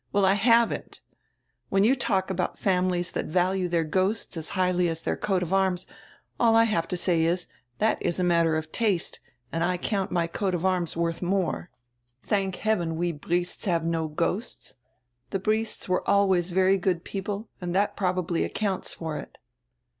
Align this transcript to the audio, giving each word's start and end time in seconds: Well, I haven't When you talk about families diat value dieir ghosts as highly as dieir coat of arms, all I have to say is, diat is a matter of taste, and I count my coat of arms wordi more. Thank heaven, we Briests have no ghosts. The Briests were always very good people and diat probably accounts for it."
Well, 0.11 0.25
I 0.25 0.33
haven't 0.33 0.99
When 1.69 1.83
you 1.83 1.93
talk 1.93 2.31
about 2.31 2.57
families 2.57 3.11
diat 3.13 3.27
value 3.27 3.69
dieir 3.69 3.87
ghosts 3.87 4.35
as 4.35 4.49
highly 4.57 4.89
as 4.89 5.01
dieir 5.03 5.15
coat 5.21 5.43
of 5.43 5.53
arms, 5.53 5.85
all 6.39 6.55
I 6.55 6.63
have 6.63 6.87
to 6.87 6.97
say 6.97 7.23
is, 7.23 7.45
diat 7.79 7.99
is 8.01 8.19
a 8.19 8.23
matter 8.23 8.55
of 8.57 8.71
taste, 8.71 9.19
and 9.51 9.63
I 9.63 9.77
count 9.77 10.09
my 10.11 10.25
coat 10.25 10.55
of 10.55 10.65
arms 10.65 10.95
wordi 10.95 11.21
more. 11.21 11.69
Thank 12.23 12.55
heaven, 12.55 12.95
we 12.95 13.13
Briests 13.13 13.65
have 13.65 13.85
no 13.85 14.07
ghosts. 14.07 14.73
The 15.29 15.39
Briests 15.39 15.87
were 15.87 16.09
always 16.09 16.49
very 16.49 16.79
good 16.79 17.03
people 17.03 17.49
and 17.61 17.75
diat 17.75 17.95
probably 17.95 18.43
accounts 18.43 18.95
for 18.95 19.17
it." 19.19 19.37